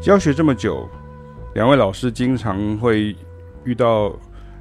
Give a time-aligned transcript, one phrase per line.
[0.00, 0.88] 教学这么久，
[1.54, 3.14] 两位老师经常会
[3.64, 4.10] 遇到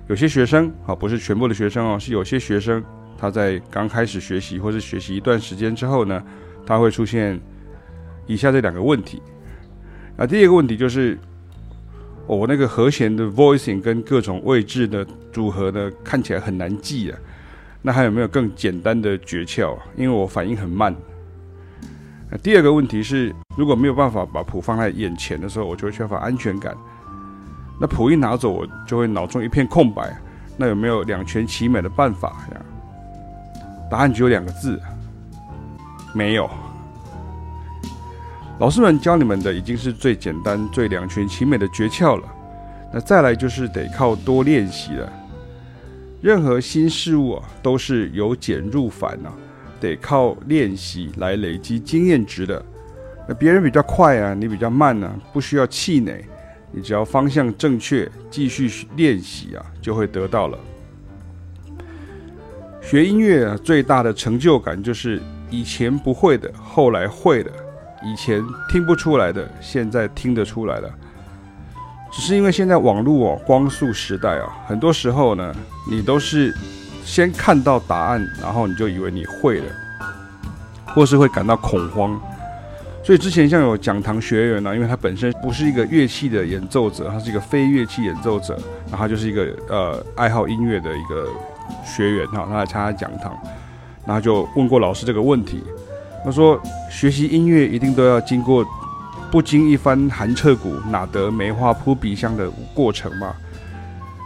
[0.10, 2.84] 有些学生啊，不是全部的学生哦，是有些学生
[3.18, 6.21] 他在刚开始学习或是学习一段时间之后呢，
[6.65, 7.39] 他会出现
[8.28, 9.21] 以下这两个问题。
[10.18, 11.18] 那第一个问题就是，
[12.28, 17.18] 我、那个和弦的 voicing 跟各种位置的组合呢，看起来很难记啊。
[17.82, 19.78] 那还有没有更简单的诀窍？
[19.96, 20.93] 因为我反应很慢。
[22.32, 26.75] 那第二个问题是，如果没有办法把谱放在眼前的时候，我就会缺乏安全感。
[27.82, 30.15] 那谱一拿走，我就会脑中一片空白。
[30.56, 32.61] 那有没有两全其美的办法呀？
[33.89, 34.80] 答案只有两个字：
[36.14, 36.50] 没有。
[38.59, 42.28] 老师们教你们的已经是最简单、最两全其美的诀窍了。
[42.94, 45.11] 那再来就是得靠多练习了。
[46.22, 49.32] 任何新事物啊，都是由简入繁啊。
[49.80, 52.64] 得靠练习来累积经验值的。
[53.28, 56.26] 那别人比较快啊，你比较慢啊，不需要气馁，
[56.72, 60.58] 你只要方向正确，继续练习啊，就会得到了。
[62.82, 67.52] 学音乐啊，最大的成就感就是以前不会的，后来会的；
[68.04, 70.90] 以前听不出来的，现在听得出来了。
[72.12, 75.56] 只是因为现在网络哦，光速时代啊，很多时候呢，
[75.90, 76.54] 你都是。
[77.10, 79.66] 先看到答案，然后你就以为你会了，
[80.94, 82.22] 或是会感到恐慌。
[83.04, 88.56] 所以之前像有讲堂学员呢，因为他本身不是一个乐器的演奏者，他是一个非乐器演奏者，
[88.92, 91.28] 然后就是一个呃爱好音乐的一个
[91.84, 93.36] 学员哈，他来参加讲堂，
[94.06, 95.64] 然后就问过老师这个问题，
[96.23, 98.64] 他说学习音乐一定都要经过
[99.32, 103.33] 不经一番寒彻骨，哪得梅花扑鼻香的过程嘛？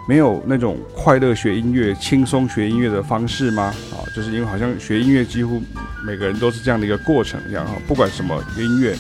[0.08, 3.74] 没有那种快乐学音乐、轻松学音乐的方式吗？
[3.92, 5.62] 啊，就是因为好像学音乐几乎
[6.06, 7.74] 每个人都是这样的一个过程这样哈。
[7.88, 8.96] 不管什么音乐，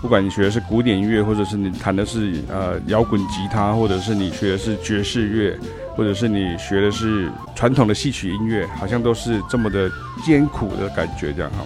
[0.00, 5.58] 不管你学的是古典音乐，或者是你弹的是呃摇滚吉他，或者是你学的是爵士乐，
[5.96, 9.90] 或者是你学的是传统的戏曲音乐，好像都是这么的
[10.24, 11.64] 艰苦的感觉这样哈。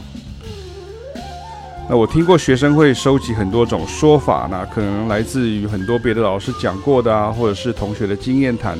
[1.88, 8.76] 那我听过学生会收集很多种说法，那可能来自于很多别的老师讲过的啊，或者是同学的经验谈，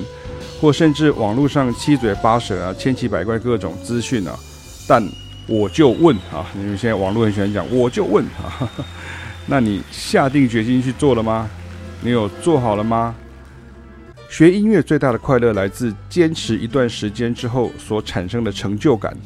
[0.61, 4.37] 或甚至网络上七嘴八舌啊、千奇百怪各种资讯啊。
[4.89, 5.01] 但
[5.47, 8.69] 我就问啊，因为现在网络很喜欢讲，我就问啊，
[9.47, 11.49] 那你下定决心去做了吗？
[12.01, 13.15] 你有做好了吗？
[14.29, 19.17] 学音乐最大的快乐来自坚持一段时间之后所产生的成就感。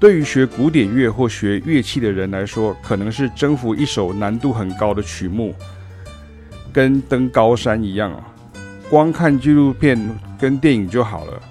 [0.00, 5.52] 对于学古典乐或学乐器的人来说，可能是征服一首难度很高的曲目，
[6.72, 8.24] 跟登高山一样啊。
[8.88, 9.98] 光看纪录片
[10.38, 11.42] 跟电影就好了。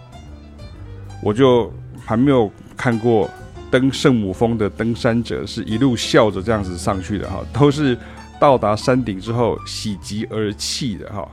[1.22, 1.72] 我就
[2.06, 3.30] 还没有看过
[3.70, 7.98] 登圣母峰的登山者是一路笑着这样子上去的哈，都是
[8.40, 11.30] 到达山顶之后喜极而泣的哈。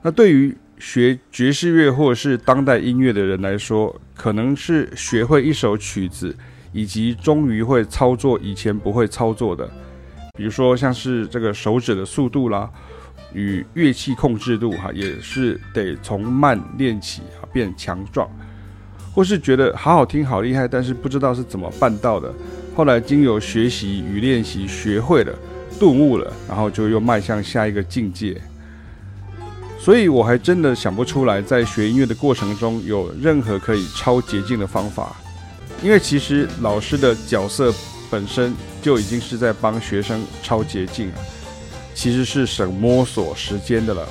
[0.00, 6.34] 那对于学爵士乐或者是当代音乐的人来说，可能是学会一首曲子，
[6.72, 9.70] 以及终于会操作以前不会操作的，
[10.38, 12.68] 比如说像是这个手指的速度啦，
[13.34, 18.26] 与乐器控制度哈，也是得从慢练起啊，变强壮，
[19.14, 22.32] 或是觉得好好听好厉害，但是不知道是怎么办到的，
[22.74, 25.38] 后来经由学习与练习学会了，
[25.78, 28.40] 顿悟了，然后就又迈向下一个境界。
[29.82, 35.16] 所以我还真的想不出来，在学音乐的过程中有任何可以超捷径的方法，
[35.82, 37.72] 因为其实老师的角色
[38.10, 41.14] 本身就已经是在帮学生超捷径了，
[41.94, 44.06] 其实是省摸索时间的了。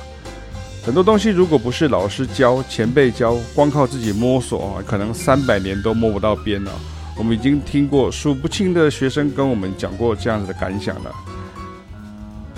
[0.84, 6.72] 很多东西如果不是老师教、前辈教，光靠自己摸索啊，可能三百年都摸不到边了。
[7.16, 11.14] 我们已经听过数不清的学生跟我们讲过这样子的感想了。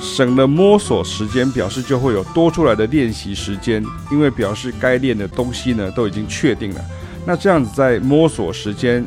[0.03, 6.81] 省了摸索时间，表示就会有多出来的练习时间，因为表示该练的东西呢都已经确定了。
[7.25, 9.07] 那这样子在摸索时间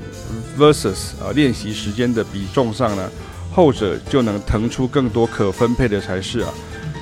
[0.57, 3.11] versus 啊练习时间的比重上呢，
[3.51, 6.49] 后者就能腾出更多可分配的才是啊。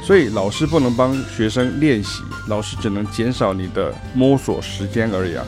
[0.03, 5.45] 所以老师不能帮学生练习，老师只能减少你的摸索时间而已啊。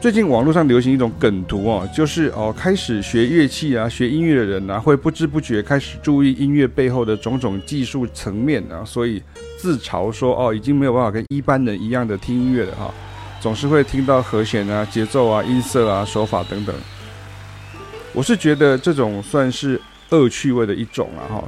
[0.00, 9.20] 最近网络上流行一种梗图哦，就是哦，开始学乐器啊、学音乐的人啊，会不知不觉开始注意音乐背后的种种技术层面啊，所以
[9.56, 12.94] 自嘲说哦，已经没有办法跟一般人一样的听音乐了哈，
[13.40, 16.72] 总是会听到和弦啊、节奏啊、音色啊、手法等等。
[18.12, 19.80] 我是觉得这种算是
[20.10, 21.44] 恶趣味的一种啊哈。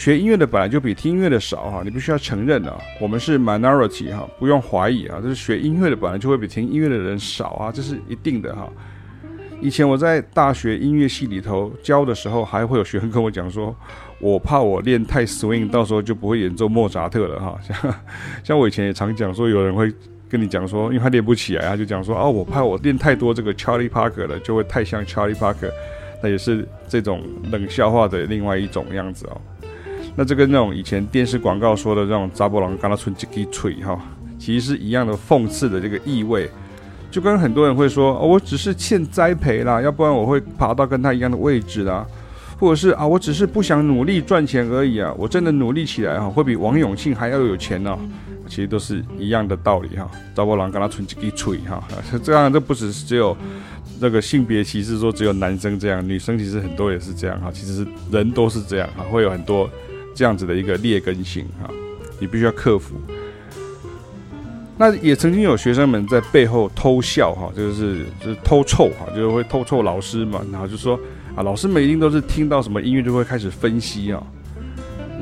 [0.00, 8.66] 学音乐的本来就比听音乐的少哈，你必须要承认啊，我们是 minority 哈，不用怀疑啊，就是学音乐的本来就会比听音乐的人少啊，这是一定的哈。
[9.60, 13.76] 以前我在大学音乐系里头教的时候，还会有学生跟我讲说，
[14.20, 17.58] 我怕我练太 swing，到时候就不会演奏莫扎特了哈。
[17.62, 17.94] 像
[18.42, 19.92] 像我以前也常讲说，有人会
[20.30, 25.70] 跟你讲说，因为他练不起来，他就讲说，哦，我怕我练太多这个 Charlie Parker 了，就会太像 Charlie Parker。
[26.22, 29.40] 那也是这种冷笑话的另外一种样子哦。
[30.16, 33.98] 那这跟那种以前电视广告说的这种查某人跟他吹一支嘴哈，
[34.38, 36.50] 其实是一样的讽刺的这个意味。
[37.10, 42.06] 就跟很多人会说，哦，我只是欠栽培啦，要不然我会爬到跟他一样的位置啦，
[42.58, 47.98] 或者是啊，我只是不想努力赚钱而已啊，我真的努力起来哈，会比王永庆还要有钱呢。
[48.48, 50.10] 其实都是一样的道理哈。
[50.34, 51.82] 查某人跟他吹一支嘴哈，
[52.22, 53.36] 这样这不只是只有。
[54.00, 57.50] 这个性别歧视说只有男生这样，女生其实很多也是这样哈。
[57.52, 59.68] 其实人都是这样哈，会有很多
[60.20, 61.70] 这样子的一个劣根性哈，
[62.18, 62.94] 你必须要克服。
[64.76, 71.00] 那也曾经有学生们在背后偷笑哈，就是就是偷臭哈，就是会偷臭老师嘛，然后就说
[71.34, 74.22] 啊，老师们一定都是听到什么音乐就会开始分析啊，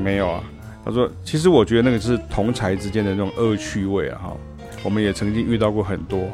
[0.03, 0.43] 没有啊。
[0.85, 4.37] 他说，其实我觉得那个是同才之间的那种恶趣味啊哈。
[4.83, 6.29] 我们也曾经遇到过很多，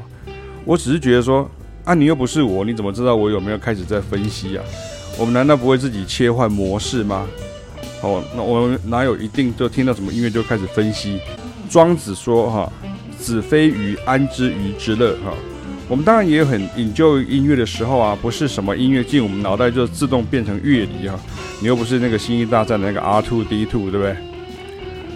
[0.64, 1.46] 我只是觉得说。
[1.84, 4.64] 啊，你又不是我，你怎么知道我有没有开始在分析啊？
[5.18, 7.26] 我们难道不会自己切换模式吗？
[8.04, 11.18] 哦，那我们哪有一定就听到什么音乐就开始分析？
[11.70, 12.72] 庄子说：“哈，
[13.18, 15.32] 子非鱼，安知鱼之乐？”哈，
[15.88, 21.18] 我们当然也有很研究音乐的时候啊，不是什么音乐进我们脑袋就自动变成乐理哈。
[21.60, 24.14] 你又不是那个星际大战的那个 R two D two，对不对？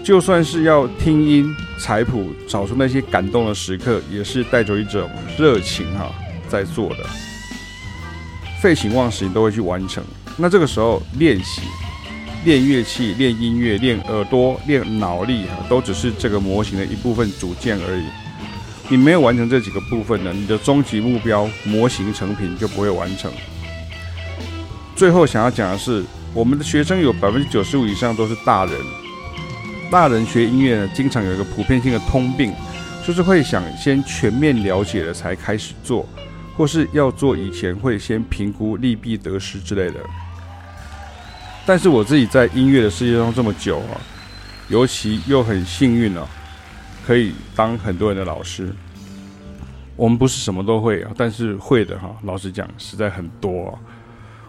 [0.02, 6.10] 就算是要听音采谱，找出那些感动的时刻，也是带着一种热情哈。
[6.48, 7.04] 在做的
[8.62, 10.02] 废寝忘食，你都会去完成。
[10.38, 11.60] 那这个时候练习、
[12.44, 18.04] 练乐器、练音乐、练耳朵、练脑力，哈，都只是这个模型的一部分组件而已。
[18.88, 23.30] 你没有完成这几个部分呢，你的终极目标模型成品就不会完成。
[24.96, 28.74] 最后想要讲的是，我们的学生有百分之九十五以上都是大人。
[29.90, 32.52] 大人学音乐呢，经常有一个普遍性的通病，
[33.06, 36.08] 就是会想先全面了解了才开始做。
[36.56, 40.00] 或是要做以前会先评估利弊得失之类的，
[41.68, 44.00] 但是我自己在音乐的世界中这么久啊，
[44.70, 46.26] 尤其又很幸运啊，
[47.06, 48.72] 可以当很多人的老师。
[49.94, 53.78] 我们不是什么都会啊，但是会的哈，老实讲实在很多啊。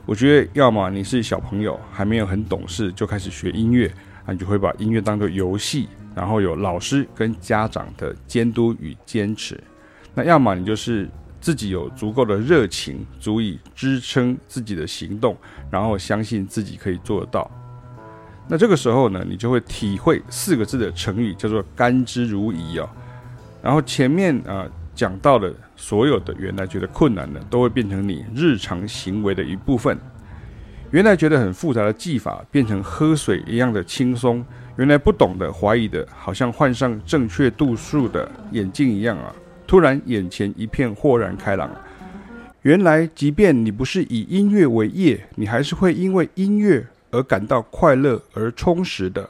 [0.05, 3.93] 我觉得要么你是小朋友还没有很懂事就开始学音乐，
[4.25, 9.61] 那你就会把音乐当作游戏，然后有老师跟家长的监督与坚持。
[10.13, 11.09] 那要么你就是。
[11.39, 15.35] 自己有足够的热情，足以支撑自己的行动，
[15.71, 17.49] 然后相信自己可以做得到。
[18.47, 22.89] 那这个时候呢，你就会体会四个字的成语，叫做“甘之如饴”啊。
[23.61, 24.65] 然后前面啊
[24.95, 29.97] 讲到的所有的原来觉得困难的，都会变成你日常行为的一部分。
[30.91, 34.43] 原来觉得很复杂的技法，变成喝水一样的轻松。
[34.77, 39.31] 原来不懂的、怀疑的，好像换上正确度数的眼镜一样啊。
[39.69, 41.69] 突然，眼前一片豁然开朗。
[42.63, 49.29] 原来，即便你不是以音乐为业，你还是会因为音乐而感到快乐而充实的。